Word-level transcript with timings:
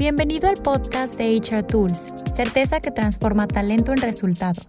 Bienvenido 0.00 0.48
al 0.48 0.56
podcast 0.56 1.18
de 1.18 1.36
HR 1.36 1.62
Tools, 1.64 2.14
certeza 2.34 2.80
que 2.80 2.90
transforma 2.90 3.46
talento 3.46 3.92
en 3.92 3.98
resultados. 3.98 4.66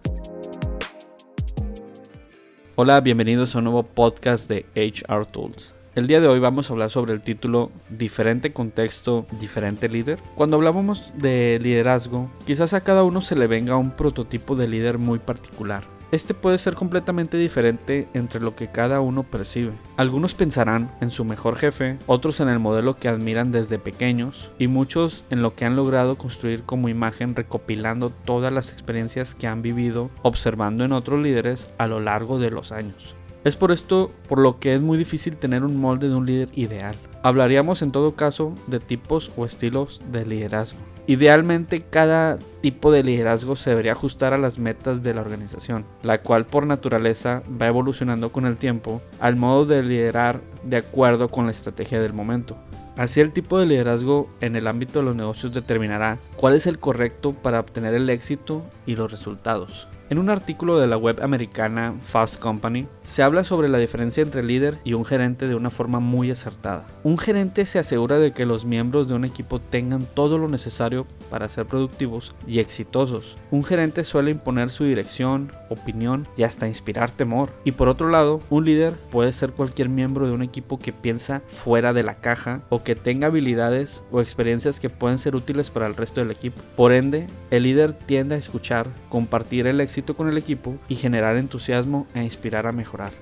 Hola, 2.74 3.00
bienvenidos 3.00 3.54
a 3.54 3.58
un 3.60 3.64
nuevo 3.64 3.82
podcast 3.82 4.46
de 4.50 4.66
HR 4.76 5.24
Tools. 5.24 5.72
El 5.94 6.06
día 6.06 6.20
de 6.20 6.28
hoy 6.28 6.38
vamos 6.38 6.68
a 6.68 6.74
hablar 6.74 6.90
sobre 6.90 7.14
el 7.14 7.22
título 7.22 7.70
Diferente 7.88 8.52
contexto, 8.52 9.24
diferente 9.40 9.88
líder. 9.88 10.18
Cuando 10.34 10.58
hablábamos 10.58 11.14
de 11.16 11.58
liderazgo, 11.62 12.30
quizás 12.46 12.74
a 12.74 12.82
cada 12.82 13.02
uno 13.02 13.22
se 13.22 13.34
le 13.34 13.46
venga 13.46 13.78
un 13.78 13.92
prototipo 13.92 14.54
de 14.54 14.68
líder 14.68 14.98
muy 14.98 15.18
particular. 15.18 15.82
Este 16.12 16.34
puede 16.34 16.58
ser 16.58 16.74
completamente 16.74 17.38
diferente 17.38 18.06
entre 18.12 18.38
lo 18.38 18.54
que 18.54 18.66
cada 18.66 19.00
uno 19.00 19.22
percibe. 19.22 19.72
Algunos 19.96 20.34
pensarán 20.34 20.90
en 21.00 21.10
su 21.10 21.24
mejor 21.24 21.56
jefe, 21.56 21.96
otros 22.06 22.40
en 22.40 22.50
el 22.50 22.58
modelo 22.58 22.96
que 22.96 23.08
admiran 23.08 23.50
desde 23.50 23.78
pequeños 23.78 24.50
y 24.58 24.68
muchos 24.68 25.24
en 25.30 25.40
lo 25.40 25.54
que 25.54 25.64
han 25.64 25.74
logrado 25.74 26.18
construir 26.18 26.64
como 26.64 26.90
imagen 26.90 27.34
recopilando 27.34 28.10
todas 28.10 28.52
las 28.52 28.72
experiencias 28.72 29.34
que 29.34 29.46
han 29.46 29.62
vivido 29.62 30.10
observando 30.20 30.84
en 30.84 30.92
otros 30.92 31.18
líderes 31.18 31.66
a 31.78 31.86
lo 31.86 31.98
largo 31.98 32.38
de 32.38 32.50
los 32.50 32.72
años. 32.72 33.14
Es 33.44 33.56
por 33.56 33.72
esto 33.72 34.12
por 34.28 34.38
lo 34.38 34.60
que 34.60 34.74
es 34.74 34.82
muy 34.82 34.98
difícil 34.98 35.38
tener 35.38 35.64
un 35.64 35.80
molde 35.80 36.10
de 36.10 36.14
un 36.14 36.26
líder 36.26 36.50
ideal. 36.54 36.94
Hablaríamos 37.22 37.80
en 37.80 37.90
todo 37.90 38.16
caso 38.16 38.54
de 38.66 38.80
tipos 38.80 39.30
o 39.38 39.46
estilos 39.46 40.02
de 40.12 40.26
liderazgo. 40.26 40.91
Idealmente 41.06 41.82
cada 41.82 42.38
tipo 42.60 42.92
de 42.92 43.02
liderazgo 43.02 43.56
se 43.56 43.70
debería 43.70 43.92
ajustar 43.92 44.32
a 44.34 44.38
las 44.38 44.58
metas 44.58 45.02
de 45.02 45.14
la 45.14 45.20
organización, 45.20 45.84
la 46.02 46.22
cual 46.22 46.46
por 46.46 46.64
naturaleza 46.64 47.42
va 47.60 47.66
evolucionando 47.66 48.30
con 48.30 48.46
el 48.46 48.56
tiempo 48.56 49.02
al 49.18 49.34
modo 49.34 49.64
de 49.64 49.82
liderar 49.82 50.40
de 50.62 50.76
acuerdo 50.76 51.28
con 51.28 51.46
la 51.46 51.50
estrategia 51.50 52.00
del 52.00 52.12
momento. 52.12 52.56
Así 52.96 53.20
el 53.20 53.32
tipo 53.32 53.58
de 53.58 53.66
liderazgo 53.66 54.28
en 54.40 54.54
el 54.54 54.66
ámbito 54.66 54.98
de 54.98 55.06
los 55.06 55.16
negocios 55.16 55.54
determinará 55.54 56.18
cuál 56.36 56.54
es 56.54 56.66
el 56.66 56.78
correcto 56.78 57.32
para 57.32 57.58
obtener 57.58 57.94
el 57.94 58.08
éxito 58.10 58.62
y 58.86 58.96
los 58.96 59.10
resultados. 59.10 59.88
En 60.12 60.18
un 60.18 60.28
artículo 60.28 60.78
de 60.78 60.86
la 60.86 60.98
web 60.98 61.22
americana 61.22 61.94
Fast 62.04 62.38
Company 62.38 62.86
se 63.02 63.22
habla 63.22 63.44
sobre 63.44 63.70
la 63.70 63.78
diferencia 63.78 64.22
entre 64.22 64.44
líder 64.44 64.76
y 64.84 64.92
un 64.92 65.06
gerente 65.06 65.48
de 65.48 65.54
una 65.54 65.70
forma 65.70 66.00
muy 66.00 66.30
acertada. 66.30 66.84
Un 67.02 67.16
gerente 67.16 67.64
se 67.64 67.78
asegura 67.78 68.18
de 68.18 68.32
que 68.32 68.44
los 68.44 68.66
miembros 68.66 69.08
de 69.08 69.14
un 69.14 69.24
equipo 69.24 69.58
tengan 69.58 70.04
todo 70.04 70.36
lo 70.36 70.48
necesario 70.48 71.06
para 71.30 71.48
ser 71.48 71.64
productivos 71.64 72.34
y 72.46 72.58
exitosos. 72.58 73.38
Un 73.50 73.64
gerente 73.64 74.04
suele 74.04 74.30
imponer 74.30 74.68
su 74.68 74.84
dirección, 74.84 75.50
opinión 75.70 76.28
y 76.36 76.42
hasta 76.42 76.68
inspirar 76.68 77.10
temor. 77.10 77.48
Y 77.64 77.72
por 77.72 77.88
otro 77.88 78.10
lado, 78.10 78.42
un 78.50 78.66
líder 78.66 78.92
puede 79.10 79.32
ser 79.32 79.52
cualquier 79.52 79.88
miembro 79.88 80.26
de 80.26 80.34
un 80.34 80.42
equipo 80.42 80.78
que 80.78 80.92
piensa 80.92 81.40
fuera 81.64 81.94
de 81.94 82.02
la 82.02 82.16
caja 82.16 82.60
o 82.68 82.82
que 82.82 82.96
tenga 82.96 83.28
habilidades 83.28 84.04
o 84.12 84.20
experiencias 84.20 84.78
que 84.78 84.90
pueden 84.90 85.18
ser 85.18 85.36
útiles 85.36 85.70
para 85.70 85.86
el 85.86 85.96
resto 85.96 86.20
del 86.20 86.32
equipo. 86.32 86.60
Por 86.76 86.92
ende, 86.92 87.28
el 87.50 87.62
líder 87.62 87.94
tiende 87.94 88.34
a 88.34 88.38
escuchar, 88.38 88.88
compartir 89.08 89.66
el 89.66 89.80
éxito 89.80 90.01
con 90.02 90.28
el 90.28 90.36
equipo 90.36 90.76
y 90.88 90.96
generar 90.96 91.36
entusiasmo 91.36 92.06
e 92.14 92.22
inspirar 92.22 92.66
a 92.66 92.72
mejorar. 92.72 93.12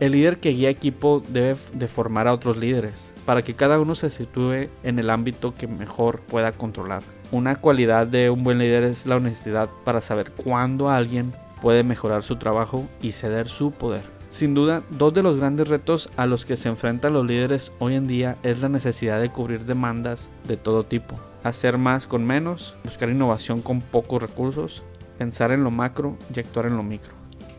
El 0.00 0.12
líder 0.12 0.38
que 0.38 0.50
guía 0.50 0.70
equipo 0.70 1.22
debe 1.28 1.56
de 1.74 1.86
formar 1.86 2.26
a 2.26 2.32
otros 2.32 2.56
líderes 2.56 3.12
para 3.26 3.42
que 3.42 3.54
cada 3.54 3.78
uno 3.78 3.94
se 3.94 4.08
sitúe 4.08 4.68
en 4.82 4.98
el 4.98 5.10
ámbito 5.10 5.54
que 5.54 5.66
mejor 5.66 6.20
pueda 6.20 6.52
controlar. 6.52 7.02
Una 7.32 7.56
cualidad 7.56 8.06
de 8.06 8.30
un 8.30 8.42
buen 8.42 8.58
líder 8.58 8.84
es 8.84 9.04
la 9.04 9.16
honestidad 9.16 9.68
para 9.84 10.00
saber 10.00 10.32
cuándo 10.32 10.88
alguien 10.88 11.34
puede 11.60 11.82
mejorar 11.82 12.22
su 12.22 12.36
trabajo 12.36 12.86
y 13.02 13.12
ceder 13.12 13.48
su 13.48 13.72
poder. 13.72 14.02
Sin 14.30 14.54
duda, 14.54 14.82
dos 14.90 15.12
de 15.12 15.22
los 15.22 15.36
grandes 15.36 15.68
retos 15.68 16.08
a 16.16 16.24
los 16.24 16.46
que 16.46 16.56
se 16.56 16.68
enfrentan 16.68 17.12
los 17.12 17.26
líderes 17.26 17.70
hoy 17.78 17.94
en 17.94 18.06
día 18.06 18.36
es 18.42 18.60
la 18.60 18.68
necesidad 18.68 19.20
de 19.20 19.28
cubrir 19.28 19.66
demandas 19.66 20.30
de 20.48 20.56
todo 20.56 20.84
tipo, 20.84 21.16
hacer 21.42 21.78
más 21.78 22.06
con 22.06 22.24
menos, 22.24 22.74
buscar 22.84 23.10
innovación 23.10 23.60
con 23.60 23.82
pocos 23.82 24.22
recursos 24.22 24.82
pensar 25.20 25.52
en 25.52 25.64
lo 25.64 25.70
macro 25.70 26.16
y 26.34 26.40
actuar 26.40 26.64
en 26.64 26.78
lo 26.78 26.82
micro. 26.82 27.12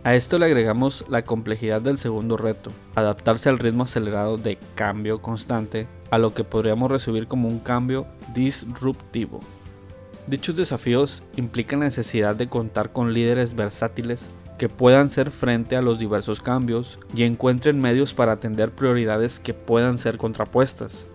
A 0.04 0.16
esto 0.16 0.40
le 0.40 0.48
agregamos 0.48 1.06
la 1.10 1.22
complejidad 1.22 1.80
del 1.80 2.00
segundo 2.00 2.36
reto, 2.36 2.72
adaptarse 2.96 3.50
al 3.50 3.60
ritmo 3.60 3.84
acelerado 3.84 4.38
de 4.38 4.58
cambio 4.74 5.22
constante, 5.22 5.88
a 6.10 6.18
lo 6.18 6.34
que 6.34 6.44
podríamos 6.44 6.90
resumir 6.90 7.28
como 7.28 7.48
un 7.48 7.60
cambio 7.60 8.08
disruptivo. 8.34 9.42
Dichos 10.26 10.56
desafíos 10.56 11.22
implican 11.36 11.82
la 11.82 11.86
necesidad 11.86 12.36
de 12.36 12.50
contar 12.50 12.92
con 12.92 13.14
líderes 13.14 13.54
versátiles 13.54 14.32
que 14.58 14.68
puedan 14.68 15.12
ser 15.12 15.30
frente 15.30 15.76
a 15.76 15.84
los 15.84 16.00
diversos 16.00 16.42
cambios 16.42 16.98
y 17.14 17.26
encuentren 17.26 17.80
medios 17.80 18.16
para 18.16 18.32
atender 18.32 18.72
prioridades 18.72 19.40
que 19.40 19.54
puedan 19.54 20.00
ser 20.00 20.18
contrapuestas. 20.18 21.06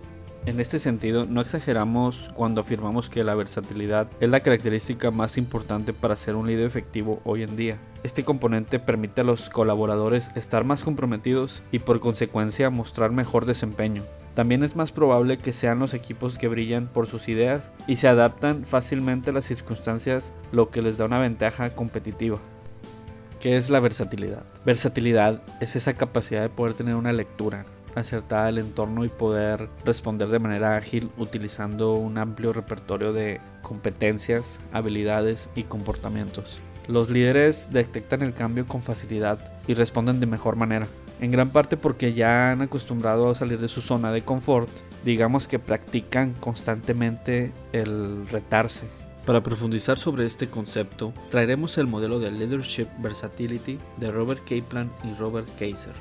En 0.47 0.61
este 0.61 0.79
sentido, 0.79 1.25
no 1.25 1.41
exageramos 1.41 2.31
cuando 2.33 2.61
afirmamos 2.61 3.09
que 3.09 3.25
la 3.25 3.35
versatilidad 3.35 4.07
es 4.21 4.29
la 4.29 4.39
característica 4.39 5.11
más 5.11 5.37
importante 5.37 5.91
para 5.91 6.15
ser 6.15 6.35
un 6.35 6.47
líder 6.47 6.65
efectivo 6.65 7.19
hoy 7.25 7.43
en 7.43 7.57
día. 7.57 7.77
Este 8.01 8.23
componente 8.23 8.79
permite 8.79 9.19
a 9.19 9.23
los 9.25 9.49
colaboradores 9.49 10.31
estar 10.35 10.63
más 10.63 10.85
comprometidos 10.85 11.63
y 11.73 11.79
por 11.79 11.99
consecuencia 11.99 12.69
mostrar 12.69 13.11
mejor 13.11 13.45
desempeño. 13.45 14.03
También 14.35 14.63
es 14.63 14.77
más 14.77 14.93
probable 14.93 15.37
que 15.37 15.51
sean 15.51 15.79
los 15.79 15.93
equipos 15.93 16.37
que 16.37 16.47
brillan 16.47 16.87
por 16.87 17.07
sus 17.07 17.27
ideas 17.27 17.73
y 17.85 17.97
se 17.97 18.07
adaptan 18.07 18.63
fácilmente 18.63 19.31
a 19.31 19.33
las 19.33 19.43
circunstancias, 19.43 20.31
lo 20.53 20.69
que 20.69 20.81
les 20.81 20.97
da 20.97 21.03
una 21.03 21.19
ventaja 21.19 21.71
competitiva. 21.71 22.39
¿Qué 23.41 23.57
es 23.57 23.69
la 23.69 23.81
versatilidad? 23.81 24.43
Versatilidad 24.65 25.43
es 25.59 25.75
esa 25.75 25.95
capacidad 25.95 26.41
de 26.41 26.49
poder 26.49 26.73
tener 26.73 26.95
una 26.95 27.11
lectura, 27.11 27.65
acertada 27.99 28.45
del 28.45 28.59
entorno 28.59 29.05
y 29.05 29.09
poder 29.09 29.69
responder 29.85 30.27
de 30.29 30.39
manera 30.39 30.75
ágil 30.75 31.09
utilizando 31.17 31.95
un 31.95 32.17
amplio 32.17 32.53
repertorio 32.53 33.13
de 33.13 33.41
competencias, 33.61 34.59
habilidades 34.71 35.49
y 35.55 35.63
comportamientos. 35.63 36.59
Los 36.87 37.09
líderes 37.09 37.69
detectan 37.71 38.21
el 38.21 38.33
cambio 38.33 38.65
con 38.65 38.81
facilidad 38.81 39.39
y 39.67 39.73
responden 39.73 40.19
de 40.19 40.25
mejor 40.25 40.55
manera, 40.55 40.87
en 41.19 41.31
gran 41.31 41.49
parte 41.49 41.75
porque 41.75 42.13
ya 42.13 42.51
han 42.51 42.61
acostumbrado 42.61 43.29
a 43.29 43.35
salir 43.35 43.59
de 43.59 43.67
su 43.67 43.81
zona 43.81 44.11
de 44.11 44.21
confort, 44.21 44.69
digamos 45.03 45.47
que 45.47 45.59
practican 45.59 46.33
constantemente 46.39 47.51
el 47.73 48.27
retarse. 48.29 48.85
Para 49.25 49.43
profundizar 49.43 49.99
sobre 49.99 50.25
este 50.25 50.47
concepto, 50.47 51.11
traeremos 51.31 51.77
el 51.77 51.87
modelo 51.87 52.19
de 52.19 52.31
Leadership 52.31 52.87
Versatility 52.99 53.77
de 53.97 54.11
Robert 54.11 54.39
Kaplan 54.47 54.89
y 55.03 55.13
Robert 55.19 55.49
Kaiser. 55.59 55.91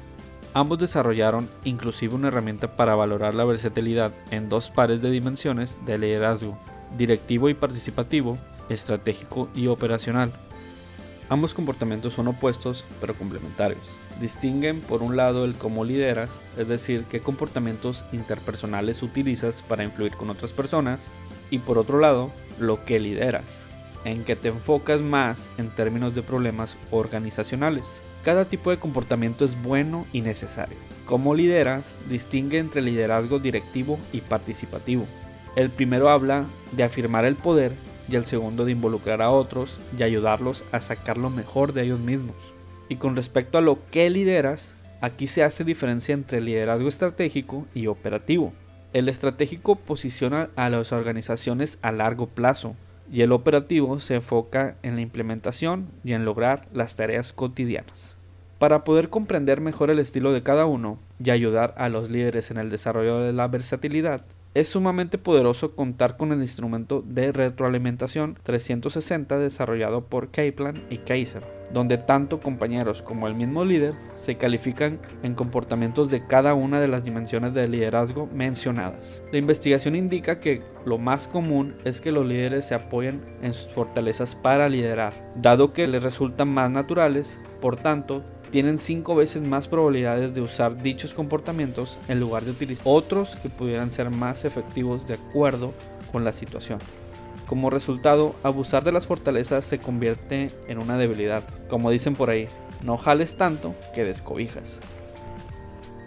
Ambos 0.57 0.79
desarrollaron 0.79 1.51
inclusive 1.65 2.15
una 2.15 2.29
herramienta 2.29 2.77
para 2.77 2.95
valorar 2.95 3.35
la 3.35 3.45
versatilidad 3.45 4.11
en 4.31 4.49
dos 4.49 4.71
pares 4.71 5.03
de 5.03 5.11
dimensiones 5.11 5.77
de 5.85 5.99
liderazgo, 5.99 6.57
directivo 6.97 7.51
y 7.51 7.55
participativo, 7.55 8.39
estratégico 8.71 9.51
y 9.55 9.67
operacional. 9.67 10.33
Ambos 11.29 11.53
comportamientos 11.53 12.15
son 12.15 12.29
opuestos 12.29 12.87
pero 13.03 13.13
complementarios. 13.13 13.99
Distinguen 14.19 14.81
por 14.81 15.03
un 15.03 15.15
lado 15.15 15.45
el 15.45 15.57
cómo 15.57 15.85
lideras, 15.85 16.43
es 16.57 16.69
decir, 16.69 17.05
qué 17.11 17.21
comportamientos 17.21 18.07
interpersonales 18.13 19.03
utilizas 19.03 19.61
para 19.61 19.85
influir 19.85 20.13
con 20.13 20.31
otras 20.31 20.55
personas, 20.55 21.11
y 21.51 21.59
por 21.59 21.77
otro 21.77 22.01
lado, 22.01 22.31
lo 22.59 22.83
que 22.87 22.99
lideras, 22.99 23.67
en 24.07 24.25
que 24.25 24.37
te 24.37 24.49
enfocas 24.49 25.03
más 25.03 25.51
en 25.59 25.69
términos 25.69 26.15
de 26.15 26.23
problemas 26.23 26.79
organizacionales. 26.91 28.01
Cada 28.27 28.47
tipo 28.47 28.71
de 28.71 28.79
comportamiento 28.79 29.45
es 29.45 29.63
bueno 29.63 30.05
y 30.13 30.21
necesario. 30.21 30.77
Como 31.05 31.37
lideras, 31.37 31.97
distingue 32.11 32.59
entre 32.59 32.83
liderazgo 32.83 33.39
directivo 33.39 34.01
y 34.13 34.21
participativo. 34.21 35.07
El 35.55 35.71
primero 35.71 36.11
habla 36.11 36.47
de 36.73 36.83
afirmar 36.83 37.25
el 37.25 37.37
poder 37.37 37.71
y 38.09 38.17
el 38.17 38.25
segundo 38.25 38.65
de 38.65 38.73
involucrar 38.73 39.23
a 39.23 39.31
otros 39.31 39.79
y 39.97 40.03
ayudarlos 40.03 40.65
a 40.73 40.81
sacar 40.81 41.19
lo 41.19 41.31
mejor 41.31 41.73
de 41.73 41.85
ellos 41.85 42.01
mismos. 42.01 42.35
Y 42.89 42.97
con 42.97 43.15
respecto 43.15 43.59
a 43.59 43.61
lo 43.61 43.79
que 43.93 44.11
lideras, 44.11 44.75
aquí 45.01 45.29
se 45.29 45.45
hace 45.45 45.63
diferencia 45.63 46.13
entre 46.13 46.41
liderazgo 46.41 46.89
estratégico 46.89 47.69
y 47.75 47.87
operativo. 47.87 48.53
El 48.93 49.09
estratégico 49.09 49.77
posiciona 49.77 50.51
a 50.57 50.69
las 50.69 50.91
organizaciones 50.91 51.79
a 51.81 51.93
largo 51.93 52.27
plazo 52.27 52.75
y 53.09 53.23
el 53.23 53.31
operativo 53.31 54.01
se 54.01 54.17
enfoca 54.17 54.79
en 54.83 54.97
la 54.97 55.03
implementación 55.03 55.87
y 56.03 56.13
en 56.15 56.25
lograr 56.25 56.63
las 56.73 56.97
tareas 56.97 57.33
cotidianas. 57.33 58.16
Para 58.59 58.85
poder 58.85 59.11
comprender 59.11 59.61
mejor 59.61 59.91
el 59.91 59.99
estilo 59.99 60.33
de 60.33 60.43
cada 60.43 60.65
uno 60.65 60.99
y 61.23 61.29
ayudar 61.29 61.75
a 61.77 61.91
los 61.91 62.11
líderes 62.11 62.51
en 62.51 62.57
el 62.57 62.71
desarrollo 62.71 63.19
de 63.19 63.35
la 63.35 63.49
versatilidad, 63.49 64.23
es 64.55 64.71
sumamente 64.71 65.19
poderoso 65.19 65.77
contar 65.77 66.17
con 66.17 66.33
el 66.33 66.41
instrumento 66.41 67.05
de 67.07 67.31
retroalimentación 67.33 68.39
360 68.43 69.39
desarrollado 69.39 70.07
por 70.07 70.31
Kaplan 70.31 70.83
y 70.89 70.97
Kaiser, 70.97 71.43
donde 71.71 71.99
tanto 71.99 72.41
compañeros 72.41 73.03
como 73.03 73.29
el 73.29 73.35
mismo 73.35 73.67
líder 73.67 73.93
se 74.17 74.37
califican 74.37 74.99
en 75.23 75.35
comportamientos 75.35 76.09
de 76.09 76.27
cada 76.27 76.55
una 76.55 76.81
de 76.81 76.89
las 76.89 77.05
dimensiones 77.05 77.53
de 77.53 77.69
liderazgo 77.69 78.31
mencionadas. 78.33 79.23
La 79.31 79.39
investigación 79.39 79.95
indica 79.95 80.41
que 80.41 80.63
lo 80.87 80.97
más 80.97 81.29
común 81.29 81.75
es 81.85 82.01
que 82.01 82.11
los 82.11 82.25
líderes 82.25 82.65
se 82.65 82.75
apoyen 82.75 83.21
en 83.43 83.53
sus 83.53 83.71
fortalezas 83.71 84.35
para 84.35 84.71
liderar, 84.71 85.13
dado 85.37 85.75
que 85.75 85.87
les 85.87 86.03
resultan 86.03 86.49
más 86.49 86.71
naturales, 86.71 87.39
por 87.61 87.77
tanto, 87.77 88.23
tienen 88.51 88.79
5 88.79 89.15
veces 89.15 89.43
más 89.43 89.69
probabilidades 89.69 90.35
de 90.35 90.41
usar 90.41 90.83
dichos 90.83 91.15
comportamientos 91.15 91.99
en 92.09 92.21
lugar 92.21 92.45
de 92.45 92.53
utilizar 92.53 92.85
otros 92.87 93.37
que 93.43 93.49
pudieran 93.49 93.91
ser 93.91 94.11
más 94.11 94.45
efectivos 94.45 95.07
de 95.07 95.15
acuerdo 95.15 95.75
con 96.13 96.25
la 96.25 96.33
situación. 96.33 96.79
Como 97.47 97.71
resultado, 97.71 98.35
abusar 98.43 98.83
de 98.83 98.93
las 98.93 99.07
fortalezas 99.07 99.65
se 99.65 99.79
convierte 99.79 100.49
en 100.67 100.79
una 100.79 100.99
debilidad. 100.99 101.45
Como 101.69 101.91
dicen 101.91 102.15
por 102.15 102.31
ahí, 102.31 102.49
no 102.83 102.99
jales 102.99 103.37
tanto 103.37 103.75
que 103.95 104.05
descobijas. 104.05 104.81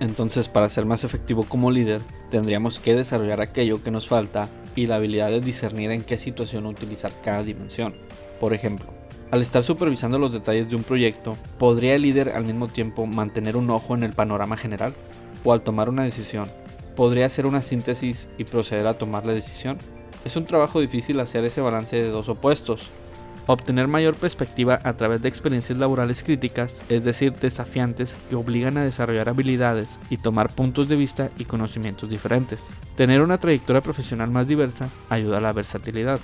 Entonces, 0.01 0.47
para 0.47 0.69
ser 0.69 0.85
más 0.85 1.03
efectivo 1.03 1.44
como 1.44 1.71
líder, 1.71 2.01
tendríamos 2.30 2.80
que 2.80 2.95
desarrollar 2.95 3.42
aquello 3.42 3.81
que 3.81 3.92
nos 3.92 4.07
falta 4.07 4.47
y 4.75 4.88
la 4.88 4.95
habilidad 4.95 5.30
de 5.30 5.42
discernir 5.42 5.92
en 5.92 6.03
qué 6.03 6.18
situación 6.18 6.65
utilizar 6.65 7.12
cada 7.24 7.44
dimensión. 7.44 7.94
Por 8.39 8.53
ejemplo, 8.53 8.99
al 9.31 9.42
estar 9.42 9.64
supervisando 9.64 10.18
los 10.18 10.34
detalles 10.34 10.70
de 10.70 10.76
un 10.76 10.84
proyecto, 10.84 11.38
¿podría 11.58 11.96
el 11.96 12.02
líder 12.02 12.30
al 12.30 12.46
mismo 12.46 12.68
tiempo 12.68 13.06
mantener 13.06 13.56
un 13.58 13.70
ojo 13.70 13.96
en 13.96 14.04
el 14.04 14.14
panorama 14.14 14.58
general? 14.58 14.94
¿O 15.44 15.54
al 15.54 15.62
tomar 15.62 15.88
una 15.88 16.04
decisión, 16.04 16.46
podría 16.96 17.28
hacer 17.28 17.46
una 17.46 17.62
síntesis 17.62 18.28
y 18.38 18.44
proceder 18.44 18.88
a 18.88 18.98
tomar 18.98 19.26
la 19.26 19.34
decisión? 19.34 19.78
Es 20.26 20.36
un 20.36 20.46
trabajo 20.46 20.81
difícil 20.81 21.20
hacer 21.20 21.46
ese 21.46 21.62
balance 21.62 21.96
de 21.96 22.10
dos 22.10 22.28
opuestos, 22.28 22.90
obtener 23.46 23.88
mayor 23.88 24.16
perspectiva 24.16 24.80
a 24.84 24.94
través 24.94 25.22
de 25.22 25.30
experiencias 25.30 25.78
laborales 25.78 26.24
críticas, 26.24 26.81
es 26.90 27.04
decir, 27.04 27.34
desafiantes 27.34 28.18
que 28.30 28.36
obligan 28.36 28.78
a 28.78 28.84
desarrollar 28.84 29.30
habilidades 29.30 29.98
y 30.10 30.18
tomar 30.18 30.54
puntos 30.54 30.90
de 30.90 30.96
vista 30.96 31.30
y 31.38 31.46
conocimientos 31.46 32.10
diferentes. 32.10 32.60
Tener 32.96 33.22
una 33.22 33.40
trayectoria 33.40 33.81
profesional 33.81 34.30
más 34.30 34.48
diversa 34.48 34.90
ayuda 35.10 35.38
a 35.38 35.42
la 35.42 35.54
versatilidad. 35.54 36.20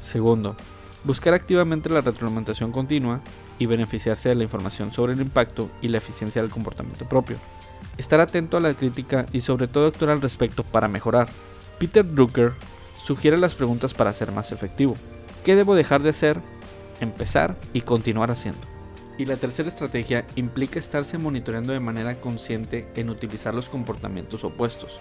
Segundo, 0.00 0.56
buscar 1.04 1.34
activamente 1.34 1.88
la 1.88 2.00
retroalimentación 2.00 2.72
continua 2.72 3.20
y 3.58 3.66
beneficiarse 3.66 4.28
de 4.28 4.34
la 4.34 4.44
información 4.44 4.92
sobre 4.92 5.12
el 5.12 5.20
impacto 5.20 5.70
y 5.80 5.88
la 5.88 5.98
eficiencia 5.98 6.42
del 6.42 6.50
comportamiento 6.50 7.08
propio. 7.08 7.36
Estar 7.96 8.20
atento 8.20 8.56
a 8.56 8.60
la 8.60 8.74
crítica 8.74 9.26
y 9.32 9.40
sobre 9.40 9.68
todo 9.68 9.86
actuar 9.86 10.12
al 10.12 10.20
respecto 10.20 10.62
para 10.64 10.88
mejorar. 10.88 11.28
Peter 11.78 12.04
Drucker 12.04 12.52
sugiere 13.02 13.36
las 13.36 13.54
preguntas 13.54 13.94
para 13.94 14.12
ser 14.12 14.32
más 14.32 14.52
efectivo. 14.52 14.96
¿Qué 15.44 15.56
debo 15.56 15.74
dejar 15.74 16.02
de 16.02 16.10
hacer, 16.10 16.40
empezar 17.00 17.56
y 17.72 17.80
continuar 17.80 18.30
haciendo? 18.30 18.60
Y 19.16 19.24
la 19.24 19.36
tercera 19.36 19.68
estrategia 19.68 20.26
implica 20.36 20.78
estarse 20.78 21.18
monitoreando 21.18 21.72
de 21.72 21.80
manera 21.80 22.20
consciente 22.20 22.88
en 22.94 23.10
utilizar 23.10 23.52
los 23.54 23.68
comportamientos 23.68 24.44
opuestos, 24.44 24.92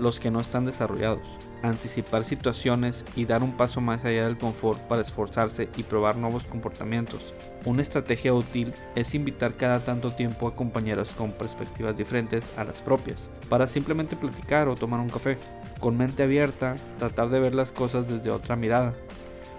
los 0.00 0.18
que 0.18 0.30
no 0.30 0.40
están 0.40 0.64
desarrollados, 0.64 1.20
anticipar 1.62 2.24
situaciones 2.24 3.04
y 3.14 3.26
dar 3.26 3.42
un 3.42 3.52
paso 3.52 3.80
más 3.80 4.04
allá 4.04 4.24
del 4.24 4.38
confort 4.38 4.80
para 4.88 5.02
esforzarse 5.02 5.68
y 5.76 5.82
probar 5.82 6.16
nuevos 6.16 6.44
comportamientos. 6.44 7.34
Una 7.64 7.82
estrategia 7.82 8.32
útil 8.32 8.72
es 8.94 9.14
invitar 9.14 9.54
cada 9.54 9.78
tanto 9.78 10.10
tiempo 10.10 10.48
a 10.48 10.56
compañeros 10.56 11.10
con 11.10 11.32
perspectivas 11.32 11.96
diferentes 11.96 12.56
a 12.56 12.64
las 12.64 12.80
propias, 12.80 13.30
para 13.48 13.68
simplemente 13.68 14.16
platicar 14.16 14.68
o 14.68 14.74
tomar 14.74 15.00
un 15.00 15.10
café. 15.10 15.36
Con 15.78 15.96
mente 15.96 16.22
abierta, 16.22 16.76
tratar 16.98 17.28
de 17.28 17.40
ver 17.40 17.54
las 17.54 17.72
cosas 17.72 18.08
desde 18.08 18.30
otra 18.30 18.56
mirada, 18.56 18.94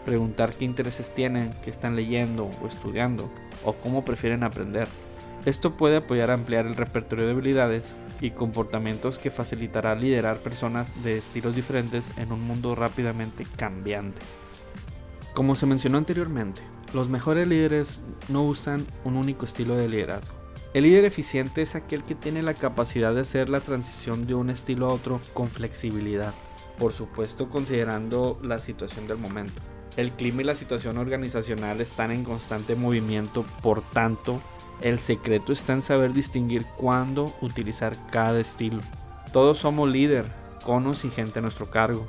preguntar 0.06 0.52
qué 0.52 0.66
intereses 0.66 1.14
tienen, 1.14 1.52
qué 1.64 1.70
están 1.70 1.96
leyendo 1.96 2.50
o 2.62 2.68
estudiando, 2.68 3.32
o 3.64 3.74
cómo 3.74 4.04
prefieren 4.04 4.44
aprender. 4.44 4.88
Esto 5.46 5.76
puede 5.76 5.98
apoyar 5.98 6.30
a 6.30 6.36
ampliar 6.36 6.68
el 6.68 6.76
repertorio 6.76 7.26
de 7.26 7.32
habilidades 7.32 7.96
y 8.20 8.32
comportamientos 8.32 9.18
que 9.18 9.32
facilitará 9.32 9.96
liderar 9.96 10.38
personas 10.38 11.04
de 11.04 11.18
estilos 11.18 11.56
diferentes 11.56 12.06
en 12.18 12.32
un 12.32 12.42
mundo 12.42 12.76
rápidamente 12.76 13.48
cambiante. 13.56 14.22
Como 15.34 15.56
se 15.56 15.66
mencionó 15.66 15.98
anteriormente, 15.98 16.62
los 16.94 17.10
mejores 17.10 17.48
líderes 17.48 18.02
no 18.30 18.44
usan 18.44 18.86
un 19.04 19.16
único 19.16 19.46
estilo 19.46 19.76
de 19.76 19.90
liderazgo. 19.90 20.36
El 20.74 20.84
líder 20.84 21.06
eficiente 21.06 21.64
es 21.64 21.74
aquel 21.74 22.04
que 22.04 22.16
tiene 22.16 22.44
la 22.44 22.54
capacidad 22.54 23.14
de 23.14 23.22
hacer 23.22 23.50
la 23.50 23.62
transición 23.62 24.28
de 24.28 24.36
un 24.36 24.50
estilo 24.50 24.88
a 24.88 24.94
otro 24.94 25.20
con 25.34 25.48
flexibilidad, 25.48 26.34
por 26.78 26.94
supuesto 26.94 27.50
considerando 27.50 28.40
la 28.44 28.60
situación 28.60 29.08
del 29.08 29.18
momento. 29.18 29.62
El 29.98 30.12
clima 30.14 30.42
y 30.42 30.46
la 30.46 30.56
situación 30.56 30.98
organizacional 30.98 31.82
están 31.82 32.12
en 32.12 32.24
constante 32.24 32.76
movimiento, 32.76 33.46
por 33.62 33.82
tanto, 33.82 34.42
el 34.82 35.00
secreto 35.00 35.52
está 35.52 35.74
en 35.74 35.82
saber 35.82 36.14
distinguir 36.14 36.66
cuándo 36.78 37.34
utilizar 37.42 37.94
cada 38.10 38.40
estilo. 38.40 38.82
Todos 39.34 39.60
somos 39.60 39.90
líder, 39.90 40.26
conos 40.64 41.04
y 41.04 41.10
gente 41.10 41.40
a 41.40 41.42
nuestro 41.42 41.70
cargo. 41.70 42.08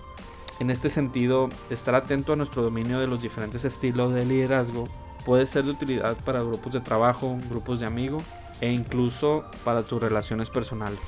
En 0.61 0.71
este 0.71 0.91
sentido, 0.91 1.49
estar 1.71 1.95
atento 1.95 2.33
a 2.33 2.37
nuestro 2.37 2.63
dominio 2.63 3.01
de 3.01 3.09
los 3.09 3.21
diferentes 3.21 3.65
estilos 3.65 4.15
de 4.15 4.25
liderazgo 4.25 4.87
puede 5.27 5.47
ser 5.47 5.65
de 5.65 5.73
utilidad 5.73 6.17
para 6.25 6.43
grupos 6.43 6.73
de 6.73 6.81
trabajo, 6.81 7.37
grupos 7.51 7.81
de 7.81 7.87
amigos 7.87 8.23
e 8.61 8.71
incluso 8.71 9.45
para 9.65 9.85
tus 9.85 10.01
relaciones 10.01 10.51
personales. 10.51 11.01